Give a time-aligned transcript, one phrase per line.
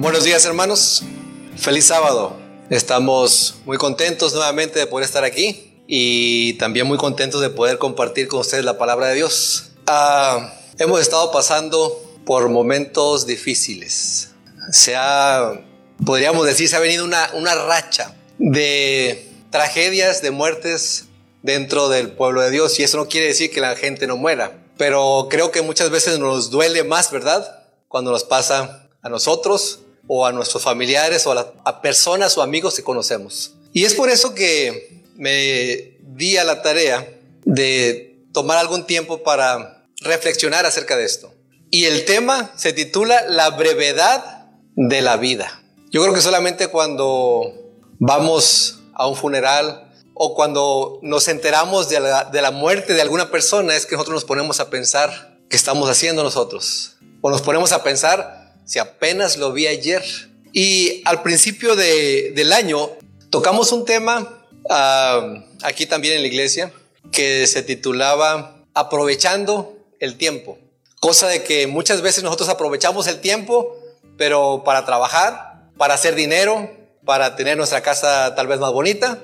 [0.00, 1.02] Buenos días hermanos,
[1.58, 2.34] feliz sábado.
[2.70, 8.26] Estamos muy contentos nuevamente de poder estar aquí y también muy contentos de poder compartir
[8.26, 9.72] con ustedes la palabra de Dios.
[9.86, 14.30] Ah, hemos estado pasando por momentos difíciles.
[14.72, 15.60] Se ha,
[16.06, 21.08] podríamos decir, se ha venido una, una racha de tragedias, de muertes
[21.42, 24.62] dentro del pueblo de Dios y eso no quiere decir que la gente no muera,
[24.78, 27.66] pero creo que muchas veces nos duele más, ¿verdad?
[27.86, 29.80] Cuando nos pasa a nosotros
[30.12, 33.52] o a nuestros familiares o a, personas o amigos que conocemos.
[33.72, 37.08] Y es por eso que me di a la tarea
[37.44, 41.32] de tomar algún tiempo para reflexionar acerca de esto.
[41.70, 45.62] Y el tema se titula La brevedad de la vida.
[45.92, 47.52] Yo creo que solamente cuando
[48.00, 53.30] vamos a un funeral o cuando nos enteramos de la, de la muerte de alguna
[53.30, 56.96] persona es que nosotros nos ponemos a pensar qué estamos haciendo nosotros.
[57.20, 58.39] O nos ponemos a pensar
[58.70, 60.00] si apenas lo vi ayer.
[60.52, 62.90] Y al principio del año
[63.28, 64.46] tocamos un tema
[65.62, 66.72] aquí también en la iglesia
[67.10, 70.56] que se titulaba Aprovechando el tiempo.
[71.00, 73.76] Cosa de que muchas veces nosotros aprovechamos el tiempo,
[74.16, 76.70] pero para trabajar, para hacer dinero,
[77.04, 79.18] para tener nuestra casa tal vez más bonita,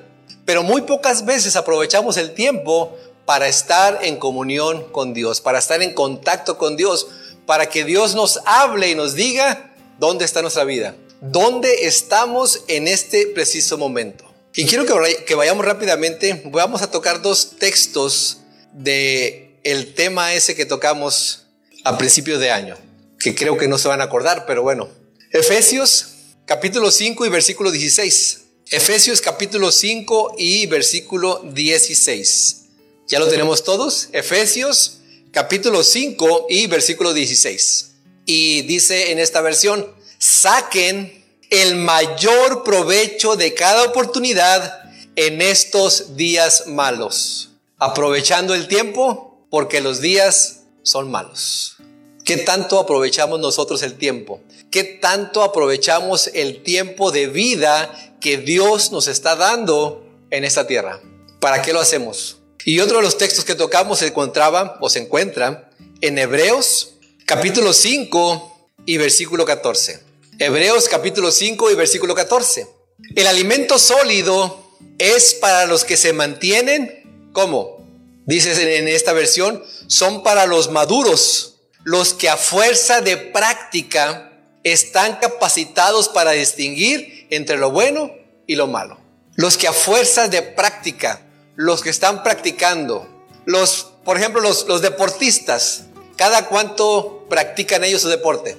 [0.45, 5.83] pero muy pocas veces aprovechamos el tiempo para estar en comunión con Dios, para estar
[5.83, 7.07] en contacto con Dios,
[7.47, 12.89] para que Dios nos hable y nos diga dónde está nuestra vida, dónde estamos en
[12.89, 14.25] este preciso momento.
[14.55, 14.85] Y quiero
[15.27, 18.39] que vayamos rápidamente, vamos a tocar dos textos
[18.73, 21.47] de el tema ese que tocamos
[21.85, 22.77] a principios de año,
[23.19, 24.89] que creo que no se van a acordar, pero bueno.
[25.31, 26.09] Efesios
[26.47, 28.43] capítulo 5 y versículo 16.
[28.71, 32.63] Efesios capítulo 5 y versículo 16.
[33.09, 34.09] ¿Ya lo tenemos todos?
[34.13, 34.96] Efesios
[35.37, 37.91] capítulo 5 y versículo 16.
[38.25, 44.81] Y dice en esta versión, saquen el mayor provecho de cada oportunidad
[45.15, 51.77] en estos días malos, aprovechando el tiempo porque los días son malos.
[52.25, 54.41] ¿Qué tanto aprovechamos nosotros el tiempo?
[54.71, 61.03] ¿Qué tanto aprovechamos el tiempo de vida que Dios nos está dando en esta tierra?
[61.41, 62.39] ¿Para qué lo hacemos?
[62.67, 66.95] Y otro de los textos que tocamos se encontraba o se encuentra en Hebreos
[67.25, 70.01] capítulo 5 y versículo 14.
[70.41, 72.67] Hebreos capítulo 5 y versículo 14.
[73.15, 74.69] El alimento sólido
[74.99, 77.87] es para los que se mantienen, ¿cómo?
[78.27, 84.33] Dice en esta versión, son para los maduros, los que a fuerza de práctica
[84.65, 88.11] están capacitados para distinguir entre lo bueno
[88.49, 88.99] y lo malo.
[89.37, 91.26] Los que a fuerza de práctica
[91.57, 93.09] los que están practicando,
[93.47, 95.85] los, por ejemplo, los, los deportistas,
[96.17, 98.57] ¿cada cuánto practican ellos su deporte?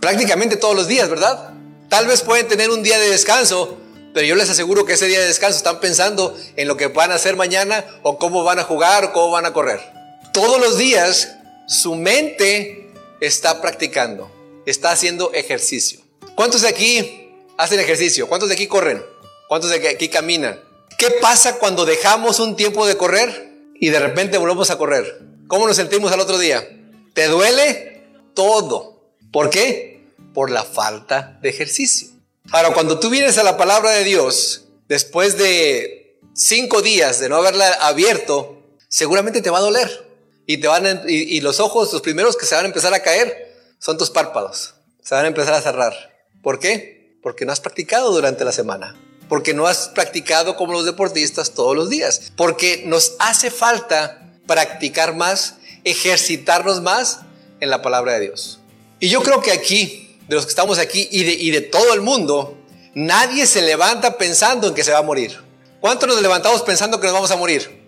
[0.00, 1.54] Prácticamente todos los días, ¿verdad?
[1.88, 3.76] Tal vez pueden tener un día de descanso,
[4.14, 7.12] pero yo les aseguro que ese día de descanso están pensando en lo que van
[7.12, 9.80] a hacer mañana o cómo van a jugar o cómo van a correr.
[10.32, 14.30] Todos los días su mente está practicando,
[14.66, 16.00] está haciendo ejercicio.
[16.34, 18.28] ¿Cuántos de aquí hacen ejercicio?
[18.28, 19.04] ¿Cuántos de aquí corren?
[19.48, 20.67] ¿Cuántos de aquí caminan?
[20.98, 25.20] ¿Qué pasa cuando dejamos un tiempo de correr y de repente volvemos a correr?
[25.46, 26.68] ¿Cómo nos sentimos al otro día?
[27.14, 28.02] ¿Te duele?
[28.34, 29.12] Todo.
[29.30, 30.08] ¿Por qué?
[30.34, 32.08] Por la falta de ejercicio.
[32.50, 37.36] Ahora, cuando tú vienes a la palabra de Dios, después de cinco días de no
[37.36, 40.04] haberla abierto, seguramente te va a doler.
[40.46, 43.54] Y, te van y los ojos, los primeros que se van a empezar a caer,
[43.78, 44.74] son tus párpados.
[45.04, 45.94] Se van a empezar a cerrar.
[46.42, 47.16] ¿Por qué?
[47.22, 48.96] Porque no has practicado durante la semana
[49.28, 55.14] porque no has practicado como los deportistas todos los días, porque nos hace falta practicar
[55.14, 57.20] más, ejercitarnos más
[57.60, 58.58] en la palabra de Dios.
[59.00, 61.94] Y yo creo que aquí, de los que estamos aquí y de, y de todo
[61.94, 62.58] el mundo,
[62.94, 65.38] nadie se levanta pensando en que se va a morir.
[65.80, 67.86] ¿Cuántos nos levantamos pensando que nos vamos a morir?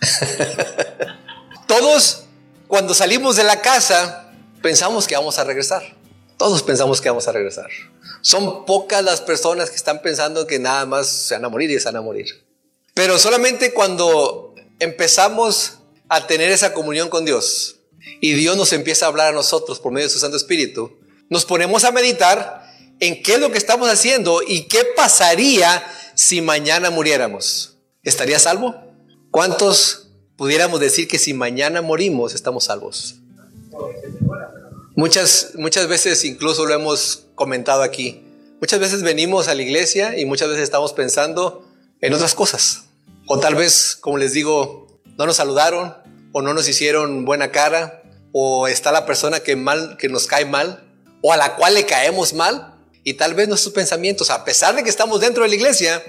[1.66, 2.24] Todos,
[2.66, 4.30] cuando salimos de la casa,
[4.60, 5.82] pensamos que vamos a regresar.
[6.36, 7.68] Todos pensamos que vamos a regresar.
[8.22, 11.78] Son pocas las personas que están pensando que nada más se van a morir y
[11.78, 12.46] se van a morir.
[12.94, 15.78] Pero solamente cuando empezamos
[16.08, 17.80] a tener esa comunión con Dios
[18.20, 20.98] y Dios nos empieza a hablar a nosotros por medio de su Santo Espíritu,
[21.28, 22.62] nos ponemos a meditar
[23.00, 25.82] en qué es lo que estamos haciendo y qué pasaría
[26.14, 27.78] si mañana muriéramos.
[28.04, 28.74] ¿Estaría salvo?
[29.30, 33.16] ¿Cuántos pudiéramos decir que si mañana morimos estamos salvos?
[34.94, 38.22] Muchas, muchas veces incluso lo hemos comentado aquí.
[38.60, 41.66] Muchas veces venimos a la iglesia y muchas veces estamos pensando
[42.00, 42.84] en otras cosas.
[43.26, 45.94] O tal vez, como les digo, no nos saludaron
[46.32, 48.02] o no nos hicieron buena cara
[48.32, 50.92] o está la persona que, mal, que nos cae mal
[51.22, 52.74] o a la cual le caemos mal
[53.04, 56.02] y tal vez nuestros pensamientos, a pesar de que estamos dentro de la iglesia,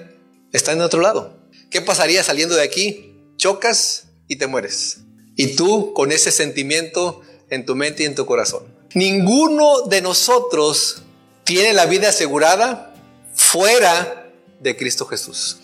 [0.52, 1.38] están en otro lado.
[1.72, 3.16] ¿Qué pasaría saliendo de aquí?
[3.38, 5.00] Chocas y te mueres.
[5.36, 8.73] Y tú con ese sentimiento en tu mente y en tu corazón.
[8.94, 11.02] Ninguno de nosotros
[11.44, 12.94] tiene la vida asegurada
[13.34, 15.58] fuera de Cristo Jesús.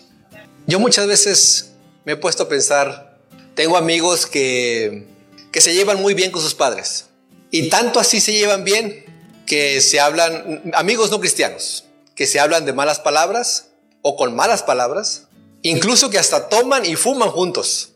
[0.66, 1.72] Yo muchas veces
[2.04, 3.18] me he puesto a pensar,
[3.54, 5.06] tengo amigos que,
[5.52, 7.06] que se llevan muy bien con sus padres.
[7.50, 9.04] Y tanto así se llevan bien
[9.46, 11.84] que se hablan, amigos no cristianos,
[12.14, 13.68] que se hablan de malas palabras
[14.02, 15.26] o con malas palabras,
[15.62, 17.92] incluso que hasta toman y fuman juntos.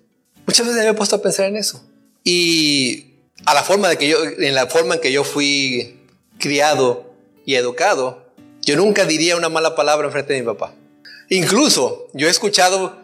[0.47, 1.83] Muchas veces me he puesto a pensar en eso.
[2.25, 3.14] Y
[3.47, 6.01] a la forma de que yo, en la forma en que yo fui
[6.39, 7.15] criado
[7.45, 8.25] y educado,
[8.63, 10.75] yo nunca diría una mala palabra en frente de mi papá.
[11.29, 12.99] Incluso yo he escuchado,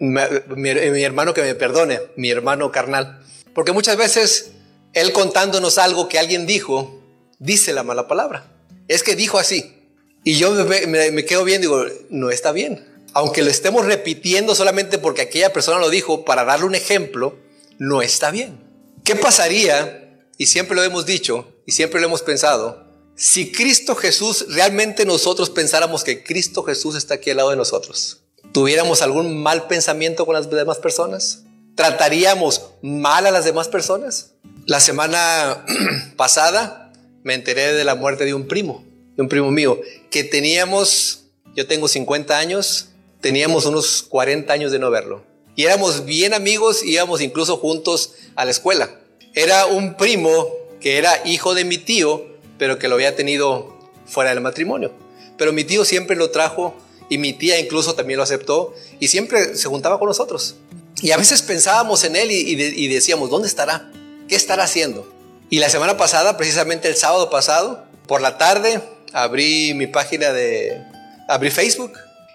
[0.00, 3.22] mi, hermano que me perdone, mi hermano carnal,
[3.54, 4.52] porque muchas veces
[4.92, 7.00] él contándonos algo que alguien dijo,
[7.38, 8.44] dice la mala palabra.
[8.88, 9.78] Es que dijo así.
[10.24, 12.86] Y yo me, quedo bien, digo, no está bien.
[13.14, 17.36] Aunque lo estemos repitiendo solamente porque aquella persona lo dijo para darle un ejemplo,
[17.78, 18.58] no está bien.
[19.04, 20.20] ¿Qué pasaría?
[20.38, 25.50] Y siempre lo hemos dicho y siempre lo hemos pensado, si Cristo Jesús, realmente nosotros
[25.50, 28.22] pensáramos que Cristo Jesús está aquí al lado de nosotros,
[28.52, 31.44] ¿tuviéramos algún mal pensamiento con las demás personas?
[31.74, 34.32] ¿Trataríamos mal a las demás personas?
[34.66, 35.64] La semana
[36.16, 38.84] pasada me enteré de la muerte de un primo,
[39.16, 41.24] de un primo mío, que teníamos,
[41.54, 42.88] yo tengo 50 años,
[43.20, 45.31] teníamos unos 40 años de no verlo.
[45.54, 48.90] Y éramos bien amigos, íbamos incluso juntos a la escuela.
[49.34, 50.48] Era un primo
[50.80, 52.24] que era hijo de mi tío,
[52.58, 54.92] pero que lo había tenido fuera del matrimonio.
[55.36, 56.74] Pero mi tío siempre lo trajo
[57.08, 60.56] y mi tía incluso también lo aceptó y siempre se juntaba con nosotros.
[61.02, 63.90] Y a veces pensábamos en él y, decíamos, ¿dónde estará?
[64.28, 65.10] ¿Qué estará haciendo?
[65.50, 68.80] Y la semana pasada, precisamente el sábado pasado, por la tarde,
[69.12, 70.80] abrí mi página de,
[71.28, 71.92] abrí Facebook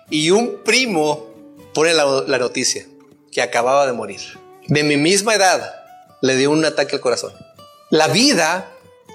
[0.09, 1.27] y un primo
[1.73, 2.85] pone la, la noticia
[3.41, 4.21] acababa de morir.
[4.67, 5.75] De mi misma edad,
[6.21, 7.33] le dio un ataque al corazón.
[7.89, 8.71] La vida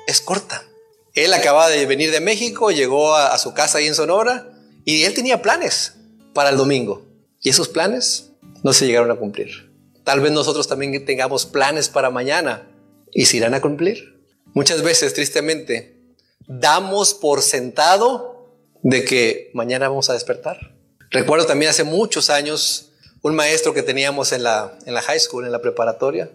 [0.06, 0.64] es corta.
[1.14, 4.48] Él acababa de venir de México, llegó a, su casa ahí en Sonora
[4.84, 5.94] y él tenía planes
[6.32, 7.04] para el domingo.
[7.40, 8.30] Y esos planes
[8.62, 9.70] no se llegaron a cumplir.
[10.04, 12.66] Tal vez nosotros también tengamos planes para mañana
[13.12, 14.24] y se irán a cumplir.
[14.54, 15.96] Muchas veces, tristemente,
[16.46, 18.48] damos por sentado
[18.82, 20.74] de que mañana vamos a despertar.
[21.10, 22.91] Recuerdo también hace muchos años
[23.22, 26.30] un maestro que teníamos en la, en la high school, en la preparatoria,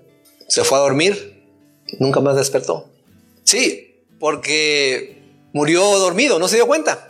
[0.48, 1.44] se fue a dormir,
[2.00, 2.90] nunca más despertó.
[3.44, 5.22] Sí, porque
[5.54, 7.10] murió dormido, no se dio cuenta.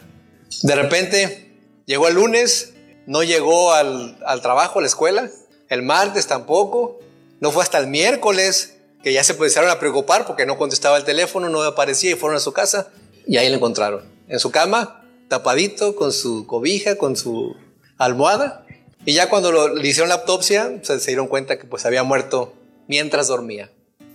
[0.64, 1.52] De repente
[1.86, 2.74] llegó el lunes,
[3.06, 5.30] no llegó al, trabajo, a la escuela,
[5.70, 7.00] el martes tampoco,
[7.40, 11.04] no fue hasta el miércoles que ya se empezaron a preocupar porque no contestaba el
[11.04, 12.90] teléfono, no aparecía y fueron a su casa
[13.28, 17.56] y ahí lo encontraron, en su cama, tapadito, con su cobija, con su
[17.98, 18.67] almohada.
[19.08, 22.54] Y ya cuando le hicieron la autopsia, se, se dieron cuenta que pues había muerto
[22.90, 23.72] mientras dormía.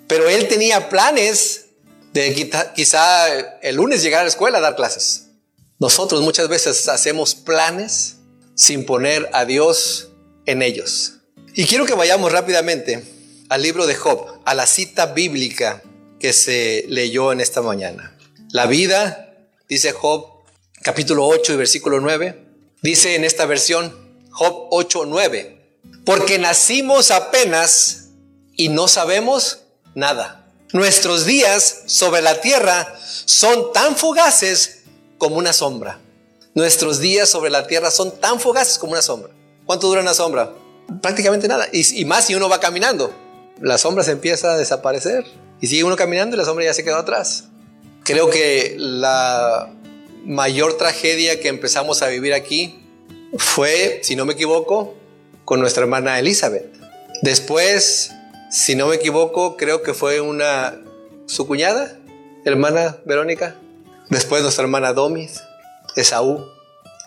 [0.06, 1.68] Pero él tenía planes
[2.12, 3.26] de quizá
[3.62, 5.28] el lunes llegar a la escuela a dar clases.
[5.78, 8.16] Nosotros muchas veces hacemos planes
[8.54, 10.10] sin poner a Dios
[10.44, 11.14] en ellos.
[11.54, 13.02] Y quiero que vayamos rápidamente
[13.48, 15.82] al libro de Job, a la cita bíblica
[16.20, 18.18] que se leyó en esta mañana.
[18.50, 19.38] La vida,
[19.70, 20.26] dice Job,
[20.82, 22.44] capítulo 8 y versículo 9,
[22.82, 24.01] dice en esta versión,
[24.32, 25.58] Job 8, 9,
[26.04, 28.08] porque nacimos apenas
[28.56, 29.60] y no sabemos
[29.94, 30.46] nada.
[30.72, 32.96] Nuestros días sobre la tierra
[33.26, 34.84] son tan fugaces
[35.18, 36.00] como una sombra.
[36.54, 39.30] Nuestros días sobre la tierra son tan fugaces como una sombra.
[39.66, 40.52] ¿Cuánto dura una sombra?
[41.02, 41.66] Prácticamente nada.
[41.72, 43.14] Y, más si uno va caminando.
[43.60, 45.24] La sombra se empieza a desaparecer.
[45.60, 47.44] Y sigue uno caminando y la sombra ya se quedó atrás.
[48.02, 49.70] Creo que la
[50.24, 52.81] mayor tragedia que empezamos a vivir aquí
[53.36, 54.94] fue, si no me equivoco,
[55.44, 56.66] con nuestra hermana Elizabeth.
[57.22, 58.12] Después
[58.52, 60.78] si no me equivoco, creo que fue una
[61.24, 61.98] su cuñada,
[62.44, 63.56] hermana Verónica.
[64.10, 65.40] Después nuestra hermana Domis,
[65.96, 66.44] Esaú,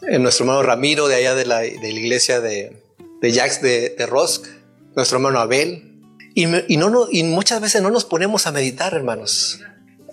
[0.10, 2.82] eh, nuestro hermano Ramiro de allá de la, iglesia de,
[3.22, 4.48] de Jax de, de Rosk,
[4.96, 6.01] nuestro hermano Abel.
[6.34, 9.60] Y, y, no, y muchas veces no nos ponemos a meditar, hermanos.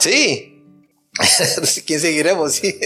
[0.00, 0.62] Sí.
[1.86, 2.52] ¿Quién seguiremos?
[2.52, 2.78] Sí.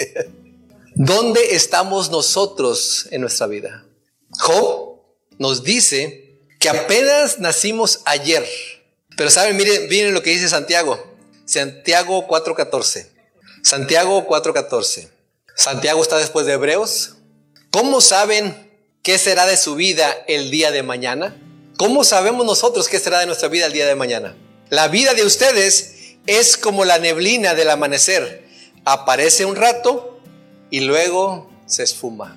[0.99, 3.85] ¿Dónde estamos nosotros en nuestra vida?
[4.31, 5.03] Job
[5.39, 8.49] nos dice que apenas nacimos ayer.
[9.15, 10.99] Pero saben, miren, miren lo que dice Santiago.
[11.45, 13.09] Santiago 4.14.
[13.63, 15.11] Santiago 4.14.
[15.55, 17.17] Santiago está después de Hebreos.
[17.71, 18.73] ¿Cómo saben
[19.03, 21.37] qué será de su vida el día de mañana?
[21.77, 24.35] ¿Cómo sabemos nosotros qué será de nuestra vida el día de mañana?
[24.71, 28.49] La vida de ustedes es como la neblina del amanecer,
[28.87, 30.16] aparece un rato
[30.71, 32.37] y luego se esfuma.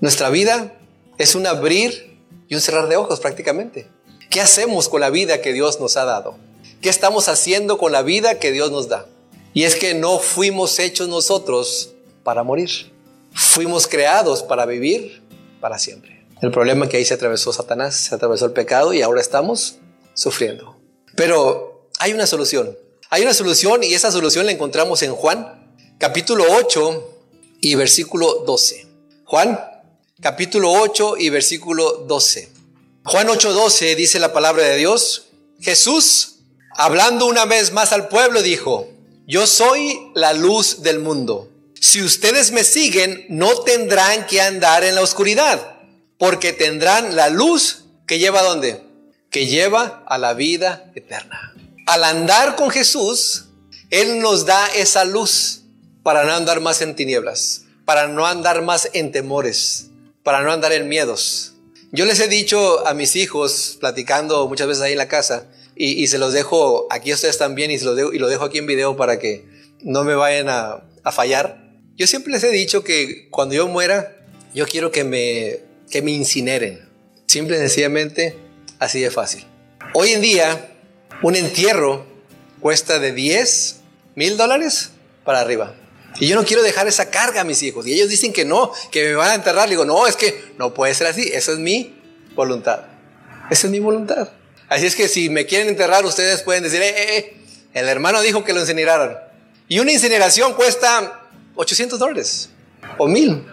[0.00, 0.74] Nuestra vida
[1.18, 3.88] es un abrir y un cerrar de ojos prácticamente.
[4.30, 6.36] ¿Qué hacemos con la vida que Dios nos ha dado?
[6.80, 9.06] ¿Qué estamos haciendo con la vida que Dios nos da?
[9.54, 11.92] Y es que no fuimos hechos nosotros
[12.24, 12.92] para morir.
[13.32, 15.22] Fuimos creados para vivir
[15.60, 16.26] para siempre.
[16.40, 19.76] El problema es que ahí se atravesó Satanás, se atravesó el pecado y ahora estamos
[20.14, 20.76] sufriendo.
[21.14, 22.76] Pero hay una solución.
[23.10, 27.11] Hay una solución y esa solución la encontramos en Juan, capítulo 8
[27.62, 28.86] y versículo 12.
[29.24, 29.58] Juan,
[30.20, 32.50] capítulo 8 y versículo 12.
[33.04, 35.28] Juan 8:12 dice la palabra de Dios.
[35.60, 36.40] Jesús,
[36.76, 38.88] hablando una vez más al pueblo, dijo,
[39.28, 41.48] yo soy la luz del mundo.
[41.80, 45.78] Si ustedes me siguen, no tendrán que andar en la oscuridad,
[46.18, 48.82] porque tendrán la luz que lleva a dónde?
[49.30, 51.54] Que lleva a la vida eterna.
[51.86, 53.44] Al andar con Jesús,
[53.90, 55.61] Él nos da esa luz
[56.02, 59.90] para no andar más en tinieblas, para no andar más en temores,
[60.22, 61.54] para no andar en miedos.
[61.92, 66.06] Yo les he dicho a mis hijos, platicando muchas veces ahí en la casa, y,
[66.06, 68.66] se los dejo aquí a ustedes también, y, se dejo, y lo dejo aquí en
[68.66, 69.46] video para que
[69.80, 71.72] no me vayan a, a fallar.
[71.96, 74.16] Yo siempre les he dicho que cuando yo muera,
[74.54, 76.88] yo quiero que me, que me incineren.
[77.26, 78.36] Simple y sencillamente,
[78.78, 79.44] así de fácil.
[79.94, 80.74] Hoy en día,
[81.22, 82.06] un entierro
[82.60, 83.80] cuesta de 10
[84.14, 84.90] mil dólares
[85.24, 85.74] para arriba.
[86.20, 87.86] Y yo no quiero dejar esa carga a mis hijos.
[87.86, 89.68] Y ellos dicen que no, que me van a enterrar.
[89.68, 91.30] digo, no, es que no puede ser así.
[91.32, 91.94] Esa es mi
[92.34, 92.80] voluntad.
[93.50, 94.28] Esa es mi voluntad.
[94.68, 97.36] Así es que si me quieren enterrar, ustedes pueden decir, eh, eh, eh
[97.74, 99.18] el hermano dijo que lo incineraran.
[99.68, 102.50] Y una incineración cuesta 800 dólares
[102.98, 103.46] o mil.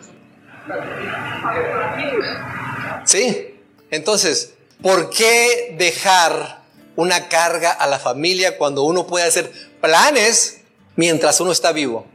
[3.06, 3.56] Sí.
[3.92, 6.62] Entonces, ¿por qué dejar
[6.96, 9.52] una carga a la familia cuando uno puede hacer
[9.82, 10.62] planes
[10.96, 12.06] mientras uno está vivo?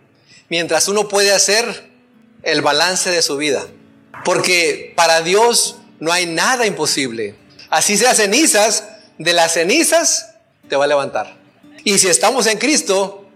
[0.49, 1.91] Mientras uno puede hacer
[2.43, 3.67] el balance de su vida.
[4.25, 7.35] Porque para Dios no hay nada imposible.
[7.71, 8.85] Así sea cenizas,
[9.19, 10.35] de las cenizas
[10.69, 11.37] te va a levantar.
[11.85, 13.27] Y si estamos en Cristo,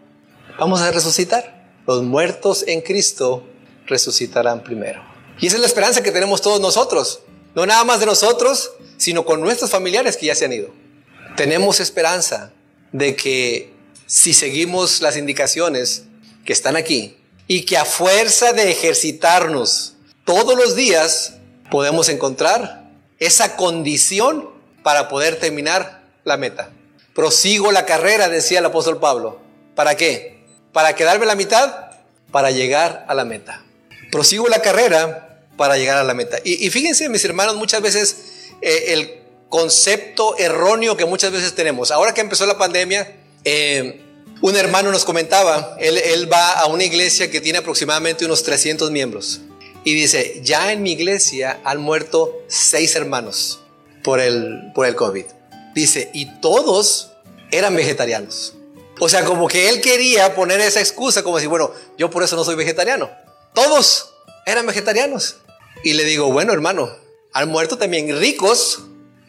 [0.59, 3.45] vamos a resucitar los muertos en Cristo
[3.87, 5.03] resucitarán primero.
[5.41, 7.21] Y esa es la esperanza que tenemos todos nosotros.
[7.55, 10.69] No nada más de nosotros, sino con nuestros familiares que ya se han ido.
[11.35, 12.53] Tenemos esperanza
[12.93, 13.73] de que
[14.05, 16.05] si seguimos las indicaciones
[16.49, 17.15] que están aquí
[17.47, 21.35] y que a fuerza de ejercitarnos todos los días
[21.71, 22.89] podemos encontrar
[23.19, 24.49] esa condición
[24.83, 26.71] para poder terminar la meta.
[27.15, 29.43] Prosigo la carrera, decía el apóstol Pablo.
[29.75, 30.39] ¿Para qué?
[30.73, 31.91] para quedarme la mitad,
[32.31, 33.63] para llegar a la meta.
[34.11, 36.39] Prosigo la carrera para llegar a la meta.
[36.43, 38.17] Y, fíjense, mis hermanos, muchas veces
[38.63, 39.19] eh, el
[39.51, 41.91] concepto erróneo que muchas veces tenemos.
[41.91, 43.13] Ahora que empezó la pandemia,
[43.45, 44.08] eh,
[44.41, 48.91] un hermano nos comentaba, él, él, va a una iglesia que tiene aproximadamente unos 300
[48.91, 49.41] miembros.
[49.85, 53.61] Y dice, ya en mi iglesia han muerto seis hermanos
[54.05, 55.25] por el, por el COVID.
[55.75, 57.13] Dice, y todos
[57.51, 58.55] eran vegetarianos.
[59.01, 62.37] O sea, como que él quería poner esa excusa, como decir, bueno, yo por eso
[62.37, 63.11] no soy vegetariano.
[63.55, 64.15] Todos
[64.45, 65.37] eran vegetarianos.
[65.85, 66.91] Y le digo, bueno, hermano,
[67.33, 68.81] han muerto también ricos,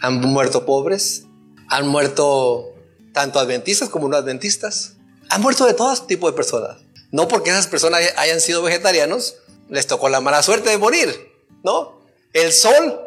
[0.01, 1.25] han muerto pobres,
[1.68, 2.74] han muerto
[3.13, 4.96] tanto adventistas como no adventistas.
[5.29, 6.77] Han muerto de todo tipo de personas.
[7.12, 9.36] No porque esas personas hayan sido vegetarianos,
[9.69, 11.31] les tocó la mala suerte de morir,
[11.63, 12.00] ¿no?
[12.33, 13.00] El sol,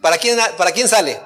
[0.00, 1.20] ¿para quién, para quién sale?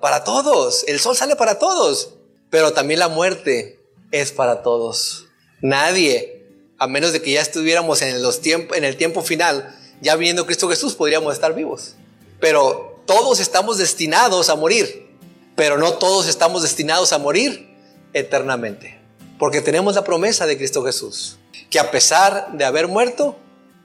[0.00, 0.84] Para todos.
[0.86, 2.14] El sol sale para todos.
[2.50, 3.80] Pero también la muerte
[4.10, 5.26] es para todos.
[5.60, 6.46] Nadie,
[6.78, 10.68] a menos de que ya estuviéramos en, los en el tiempo final, ya viniendo Cristo
[10.68, 11.94] Jesús, podríamos estar vivos.
[12.40, 15.08] Pero todos estamos destinados a morir,
[15.56, 17.68] pero no todos estamos destinados a morir
[18.12, 19.01] eternamente.
[19.42, 21.36] Porque tenemos la promesa de Cristo Jesús,
[21.68, 23.36] que a pesar de haber muerto,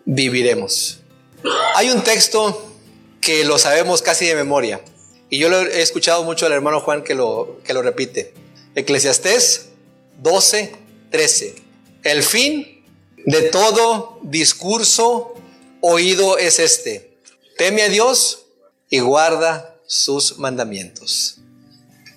[0.06, 1.00] viviremos.
[1.74, 2.76] Hay un texto
[3.22, 4.82] que lo sabemos casi de memoria,
[5.32, 8.36] y yo lo he escuchado mucho al hermano Juan que lo, que lo repite.
[8.76, 9.70] Eclesiastés
[10.22, 10.76] 12,
[11.10, 11.56] 13.
[12.04, 12.86] El fin
[13.26, 15.34] de todo discurso
[15.82, 17.18] oído es este.
[17.58, 18.46] Teme a Dios
[18.92, 21.40] y guarda sus mandamientos.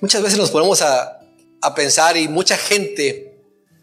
[0.02, 1.22] Muchas veces nos ponemos a,
[1.62, 3.29] a pensar y mucha gente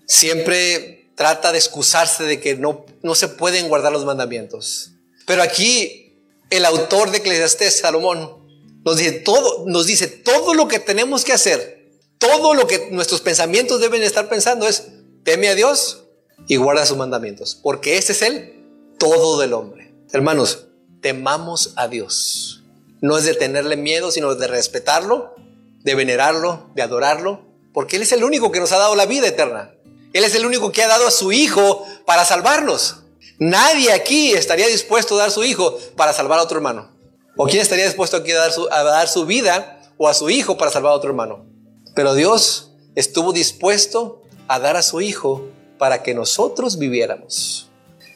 [0.07, 4.93] siempre trata de excusarse de que no, no se pueden guardar los mandamientos.
[5.27, 6.15] Pero aquí
[6.49, 8.47] el autor de Eclesiastés, Salomón,
[8.83, 11.77] nos dice todo, nos dice todo lo que tenemos que hacer
[12.17, 14.87] todo lo que nuestros pensamientos deben estar pensando es,
[15.23, 16.03] teme a Dios
[16.47, 18.53] y guarda sus mandamientos, porque ese es el
[18.97, 19.93] todo del hombre.
[20.11, 20.67] Hermanos,
[21.01, 22.63] temamos a Dios.
[23.01, 25.35] No es de tenerle miedo, sino de respetarlo,
[25.83, 27.41] de venerarlo, de adorarlo,
[27.73, 29.75] porque Él es el único que nos ha dado la vida eterna.
[30.17, 33.03] Él es el único que ha dado a su Hijo para salvarnos.
[33.37, 36.89] Nadie aquí estaría dispuesto a dar su Hijo para salvar a otro hermano.
[37.35, 40.31] ¿O quién estaría dispuesto aquí a dar su, a dar su vida o a su
[40.31, 41.45] Hijo para salvar a otro hermano?
[41.93, 45.45] Pero Dios estuvo dispuesto a dar a su Hijo
[45.77, 47.69] para que nosotros viviéramos.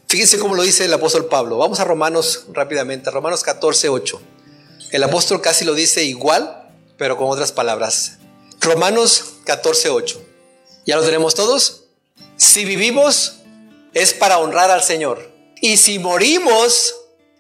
[0.08, 1.60] Fíjense cómo lo dice el apóstol Pablo.
[1.60, 4.22] Vamos a Romanos rápidamente, Romanos 14, 8.
[4.92, 6.68] El apóstol casi lo dice igual,
[6.98, 8.18] pero con otras palabras.
[8.60, 10.22] Romanos 14, 8.
[10.88, 11.82] ¿Ya lo tenemos todos?
[12.42, 13.36] Si vivimos,
[13.94, 15.32] es para honrar al Señor.
[15.62, 16.96] Y si morimos,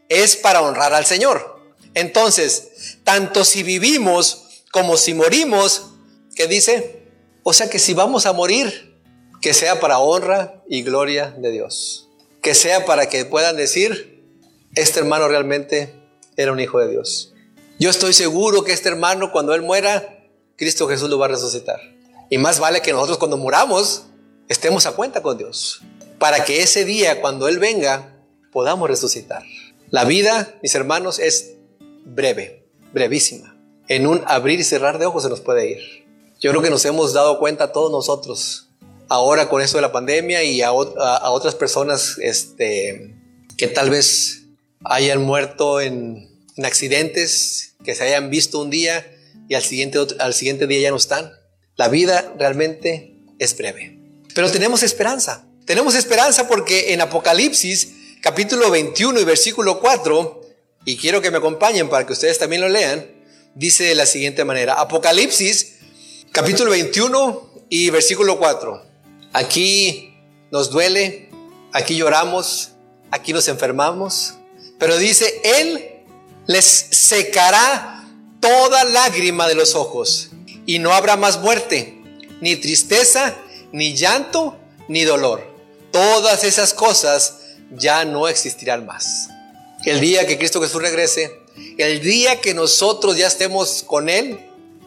[0.09, 1.59] es para honrar al Señor.
[1.95, 5.87] Entonces, tanto si vivimos como si morimos,
[6.35, 7.01] ¿qué dice?
[7.41, 8.95] O sea que si vamos a morir,
[9.41, 12.07] que sea para honra y gloria de Dios.
[12.43, 14.23] Que sea para que puedan decir,
[14.75, 15.95] este hermano realmente
[16.37, 17.33] era un hijo de Dios.
[17.79, 20.23] Yo estoy seguro que este hermano cuando él muera,
[20.57, 21.79] Cristo Jesús lo va a resucitar.
[22.29, 24.03] Y más vale que nosotros cuando muramos
[24.51, 25.81] estemos a cuenta con Dios.
[26.19, 28.13] Para que ese día, cuando Él venga,
[28.51, 29.43] podamos resucitar.
[29.89, 31.53] La vida, mis hermanos, es
[32.05, 33.55] breve, brevísima.
[33.87, 36.05] En un abrir y cerrar de ojos se nos puede ir.
[36.41, 38.67] Yo creo que nos hemos dado cuenta todos nosotros,
[39.07, 43.15] ahora con esto de la pandemia y a, otras personas este,
[43.57, 44.43] que tal vez
[44.83, 49.05] hayan muerto en, en, accidentes, que se hayan visto un día
[49.47, 51.31] y al siguiente, al siguiente día ya no están.
[51.77, 54.00] La vida realmente es breve.
[54.33, 55.45] Pero tenemos esperanza.
[55.65, 60.41] Tenemos esperanza porque en Apocalipsis capítulo 21 y versículo 4,
[60.85, 63.05] y quiero que me acompañen para que ustedes también lo lean,
[63.55, 65.77] dice de la siguiente manera, Apocalipsis
[66.31, 68.83] capítulo 21 y versículo 4.
[69.33, 70.13] Aquí
[70.51, 71.29] nos duele,
[71.73, 72.71] aquí lloramos,
[73.11, 74.35] aquí nos enfermamos,
[74.77, 76.03] pero dice, Él
[76.47, 78.07] les secará
[78.39, 80.31] toda lágrima de los ojos
[80.65, 82.01] y no habrá más muerte,
[82.41, 83.35] ni tristeza,
[83.71, 84.57] ni llanto,
[84.87, 85.45] ni dolor.
[85.91, 87.39] Todas esas cosas
[87.71, 89.29] ya no existirán más.
[89.85, 91.39] El día que Cristo Jesús regrese,
[91.77, 94.39] el día que nosotros ya estemos con Él,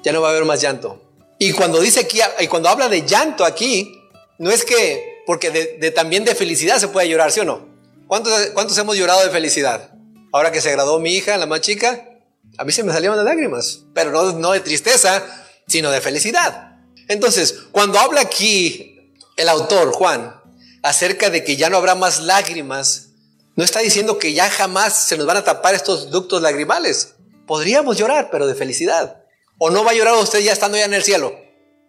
[0.03, 1.03] ya no va a haber más llanto.
[1.39, 4.01] Y cuando dice aquí, y cuando habla de llanto aquí,
[4.39, 7.67] no es que, porque de, también de felicidad se puede llorar, ¿sí o no?
[8.07, 9.91] ¿Cuántos, ¿Cuántos hemos llorado de felicidad?
[10.33, 12.09] Ahora que se graduó mi hija, la más chica,
[12.57, 15.25] a mí se me salieron las lágrimas, pero no, no de tristeza,
[15.67, 16.74] sino de felicidad.
[17.09, 20.41] Entonces, cuando habla aquí el autor, Juan,
[20.83, 23.09] acerca de que ya no habrá más lágrimas,
[23.57, 27.15] no está diciendo que ya jamás se nos van a tapar estos ductos lagrimales.
[27.47, 29.23] Podríamos llorar, pero de felicidad.
[29.59, 31.39] ¿O no va a llorar usted ya estando ya en el cielo?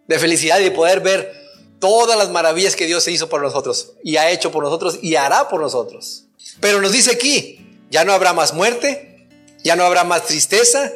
[0.06, 1.32] De felicidad y de poder ver
[1.80, 5.48] todas las maravillas que Dios hizo por nosotros y ha hecho por nosotros y hará
[5.48, 6.24] por nosotros.
[6.60, 9.28] Pero nos dice aquí, ya no habrá más muerte,
[9.62, 10.92] ya no habrá más tristeza,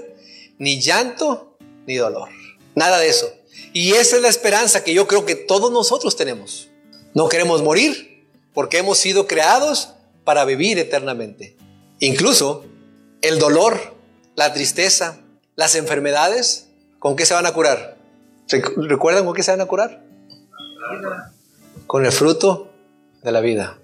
[0.58, 1.56] ni llanto,
[1.86, 2.28] ni dolor.
[2.74, 3.32] Nada de eso.
[3.72, 6.68] Y esa es la esperanza que yo creo que todos nosotros tenemos.
[7.14, 9.90] No queremos morir porque hemos sido creados
[10.24, 11.56] para vivir eternamente.
[11.98, 12.64] Incluso
[13.22, 13.94] el dolor,
[14.34, 15.18] la tristeza,
[15.56, 16.68] las enfermedades,
[16.98, 17.98] ¿con qué se van a curar?
[18.76, 20.02] ¿Recuerdan con qué se van a curar?
[21.86, 22.70] Con el fruto
[23.22, 23.78] de la vida.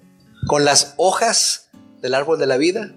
[0.46, 1.68] Con las hojas
[2.00, 2.92] del árbol de la vida,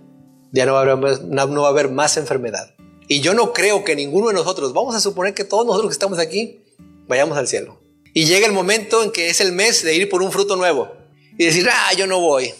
[0.51, 2.73] ya no va, a haber, no va a haber más enfermedad.
[3.07, 5.93] Y yo no creo que ninguno de nosotros, vamos a suponer que todos nosotros que
[5.93, 6.63] estamos aquí,
[7.09, 7.81] vayamos al cielo.
[8.13, 10.93] Y llega el momento en que es el mes de ir por un fruto nuevo
[11.37, 12.53] y decir, ah, yo no voy.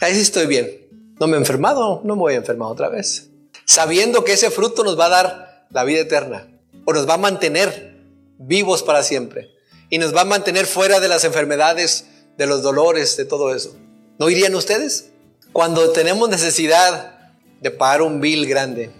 [0.00, 1.14] Ahí sí estoy bien.
[1.18, 3.30] No me he enfermado, no me voy a enfermar otra vez.
[3.64, 6.48] Sabiendo que ese fruto nos va a dar la vida eterna
[6.84, 7.96] o nos va a mantener
[8.38, 9.50] vivos para siempre
[9.88, 13.76] y nos va a mantener fuera de las enfermedades, de los dolores, de todo eso.
[14.18, 15.10] ¿No irían ustedes?
[15.52, 18.90] Cuando tenemos necesidad de pagar un bill grande,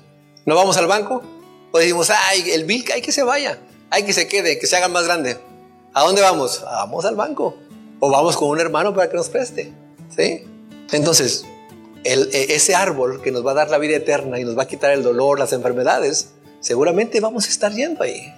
[0.46, 1.22] ¿no vamos al banco?
[1.72, 3.58] O decimos, ay, el bill hay que se vaya,
[3.92, 5.36] hay que se quede, que se haga más grande.
[5.92, 6.62] ¿A dónde vamos?
[6.64, 7.54] Vamos al banco.
[8.00, 9.70] O vamos con un hermano para que nos preste.
[10.16, 10.46] ¿Sí?
[10.92, 11.44] Entonces,
[12.02, 14.66] e, ese árbol que nos va a dar la vida eterna y nos va a
[14.66, 18.34] quitar el dolor, las enfermedades, seguramente vamos a estar yendo ahí.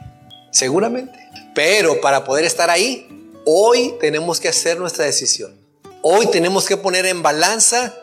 [0.50, 1.16] Seguramente.
[1.54, 5.56] Pero para poder estar ahí, hoy tenemos que hacer nuestra decisión.
[6.02, 7.94] Hoy tenemos que poner en balanza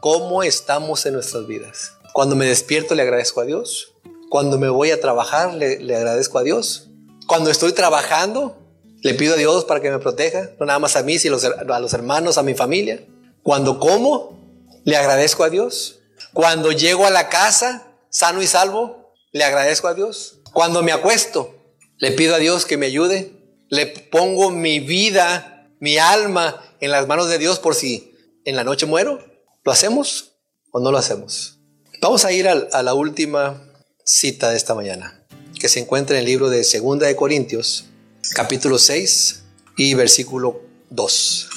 [0.00, 1.92] cómo estamos en nuestras vidas.
[2.14, 3.92] Cuando me despierto le agradezco a Dios.
[4.30, 6.88] Cuando me voy a trabajar le agradezco a Dios.
[7.26, 8.56] Cuando estoy trabajando
[9.02, 11.80] le pido a Dios para que me proteja, no nada más a mí, sino a
[11.80, 13.04] los hermanos, a mi familia.
[13.42, 14.40] Cuando como,
[14.84, 16.00] le agradezco a Dios.
[16.32, 20.40] Cuando llego a la casa, sano y salvo, le agradezco a Dios.
[20.52, 21.54] Cuando me acuesto,
[21.98, 23.32] le pido a Dios que me ayude.
[23.68, 28.64] Le pongo mi vida, mi alma en las manos de Dios por si en la
[28.64, 29.18] noche muero.
[29.64, 30.36] ¿Lo hacemos
[30.70, 31.58] o no lo hacemos?
[32.00, 33.62] Vamos a ir a, la última
[34.04, 35.23] cita de esta mañana,
[35.58, 37.86] que se encuentra en el libro de Segunda de Corintios,
[38.34, 39.42] capítulo 6
[39.76, 41.48] y versículo 2.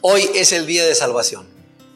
[0.00, 1.46] Hoy es el día de salvación.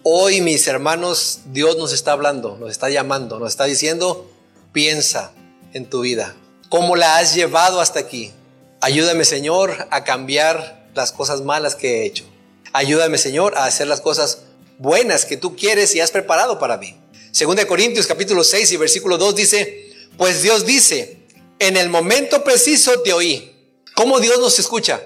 [0.03, 4.31] Hoy, mis hermanos, Dios nos está hablando, nos está llamando, nos está diciendo,
[4.72, 5.33] piensa
[5.72, 6.37] en tu vida.
[6.68, 8.33] ¿Cómo la has llevado hasta aquí?
[8.81, 12.25] Ayúdame, Señor, a cambiar las cosas malas que he hecho.
[12.72, 14.42] Ayúdame, Señor, a hacer las cosas
[14.79, 16.96] buenas que tú quieres y has preparado para mí.
[17.33, 21.26] Segunda de Corintios capítulo 6 y versículo 2 dice, pues Dios dice,
[21.59, 23.53] en el momento preciso te oí.
[23.95, 25.01] ¿Cómo Dios nos escucha?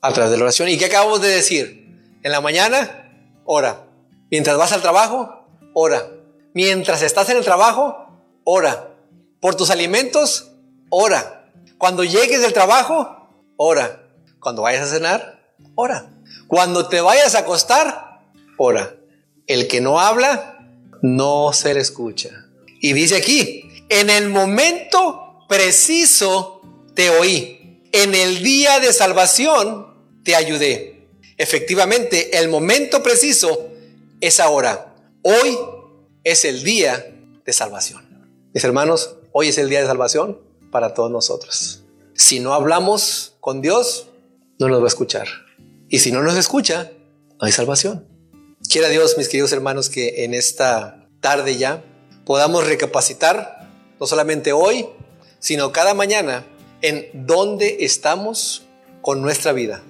[0.00, 0.68] A través de la oración.
[0.68, 2.18] ¿Y qué acabamos de decir?
[2.22, 3.10] En la mañana,
[3.44, 3.86] ora.
[4.30, 6.10] Mientras vas al trabajo, ora.
[6.52, 8.06] Mientras estás en el trabajo,
[8.44, 8.90] ora.
[9.40, 10.50] Por tus alimentos,
[10.90, 11.50] ora.
[11.78, 14.02] Cuando llegues del trabajo, ora.
[14.40, 16.10] Cuando vayas a cenar, ora.
[16.48, 18.20] Cuando te vayas a acostar,
[18.58, 18.94] ora.
[19.46, 20.68] El que no habla,
[21.02, 22.46] no se le escucha.
[22.80, 26.62] Y dice aquí, en el momento preciso
[26.94, 27.82] te oí.
[27.92, 29.86] En el día de salvación
[30.24, 31.08] te ayudé.
[31.36, 33.68] Efectivamente, el momento preciso
[34.20, 34.94] es ahora.
[35.22, 35.58] Hoy
[36.22, 38.28] es el día de salvación.
[38.52, 41.82] Mis hermanos, hoy es el día de salvación para todos nosotros.
[42.14, 44.08] Si no hablamos con Dios,
[44.58, 45.26] no nos va a escuchar.
[45.88, 46.90] Y si no nos escucha,
[47.40, 48.08] no hay salvación.
[48.68, 51.84] Quiera Dios, mis queridos hermanos, que en esta tarde ya
[52.24, 54.86] podamos recapacitar, no solamente hoy,
[55.44, 56.46] sino cada mañana,
[56.80, 58.62] en dónde estamos
[59.02, 59.82] con nuestra vida,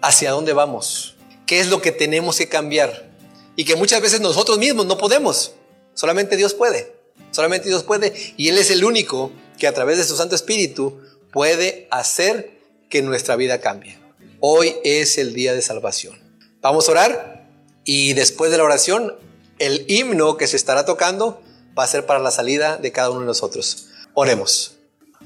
[0.00, 3.10] hacia dónde vamos, qué es lo que tenemos que cambiar
[3.54, 5.56] y que muchas veces nosotros mismos no podemos,
[5.92, 6.96] solamente Dios puede,
[7.32, 11.02] solamente Dios puede y Él es el único que a través de su Santo Espíritu
[11.30, 13.98] puede hacer que nuestra vida cambie.
[14.40, 16.18] Hoy es el día de salvación.
[16.62, 17.46] Vamos a orar
[17.84, 19.14] y después de la oración,
[19.58, 21.42] el himno que se estará tocando
[21.78, 23.88] va a ser para la salida de cada uno de nosotros.
[24.14, 24.78] Oremos.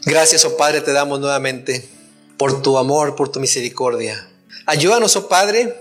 [0.05, 1.89] Gracias, oh Padre, te damos nuevamente
[2.37, 4.29] por tu amor, por tu misericordia.
[4.67, 5.75] Ayúdanos, oh Padre,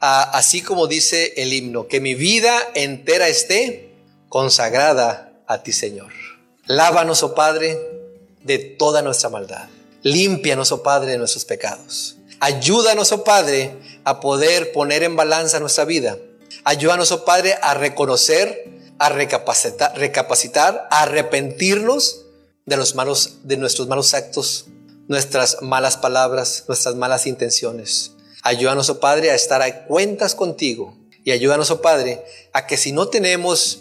[0.00, 3.94] así como dice el himno, que mi vida entera esté
[4.28, 6.12] consagrada a ti, Señor.
[6.66, 7.78] Lávanos, oh Padre,
[8.42, 9.68] de toda nuestra maldad.
[10.02, 12.16] Límpianos, oh Padre, de nuestros pecados.
[12.40, 16.18] Ayúdanos, oh Padre, a poder poner en balanza nuestra vida.
[16.64, 22.19] Ayúdanos, oh Padre, a reconocer, a recapacitar, recapacitar, a arrepentirnos
[22.70, 24.66] de los malos, de nuestros malos actos,
[25.08, 28.12] nuestras malas palabras, nuestras malas intenciones.
[28.42, 30.96] Ayúdanos, oh Padre, a estar a cuentas contigo.
[31.24, 33.80] Y ayúdanos, oh Padre, a que si no tenemos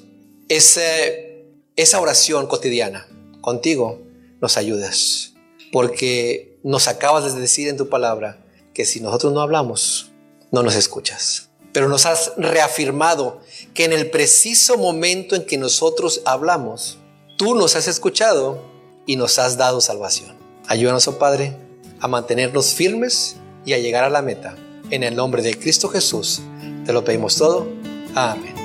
[0.50, 3.08] ese, esa oración cotidiana
[3.42, 4.02] contigo,
[4.42, 5.34] nos ayudas.
[5.72, 10.10] Porque nos acabas de decir en tu palabra que si nosotros no hablamos,
[10.52, 11.50] no nos escuchas.
[11.74, 13.40] Pero nos has reafirmado
[13.76, 16.98] que en el preciso momento en que nosotros hablamos,
[17.38, 18.79] tú nos has escuchado
[19.10, 20.38] y nos has dado salvación.
[20.68, 21.58] Ayúdanos, oh Padre,
[22.00, 24.56] a mantenernos firmes y a llegar a la meta.
[24.92, 26.42] En el nombre de Cristo Jesús,
[26.86, 27.68] te lo pedimos todo.
[28.14, 28.59] Amén.